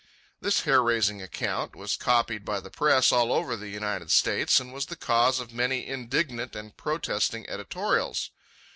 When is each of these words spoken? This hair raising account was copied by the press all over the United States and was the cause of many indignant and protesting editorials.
This 0.39 0.61
hair 0.61 0.81
raising 0.81 1.21
account 1.21 1.75
was 1.75 1.95
copied 1.95 2.43
by 2.43 2.59
the 2.59 2.71
press 2.71 3.11
all 3.11 3.31
over 3.31 3.55
the 3.55 3.69
United 3.69 4.09
States 4.09 4.59
and 4.59 4.73
was 4.73 4.87
the 4.87 4.95
cause 4.95 5.39
of 5.39 5.53
many 5.53 5.85
indignant 5.85 6.55
and 6.55 6.75
protesting 6.75 7.47
editorials. 7.47 8.31